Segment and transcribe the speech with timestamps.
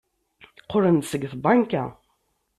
[0.63, 1.83] Qqlen-d seg tbanka.